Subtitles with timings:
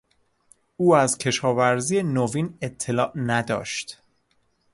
[0.77, 4.01] او از کشاورزی نوین اطلاع نداشت.